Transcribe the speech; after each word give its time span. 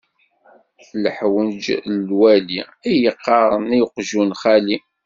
Lḥewj 1.03 1.63
n 1.93 1.95
lwali 2.07 2.61
i 2.89 2.93
yeqqaṛen 3.01 3.67
i 3.77 3.79
uqjun 3.85 4.31
xali. 4.41 4.77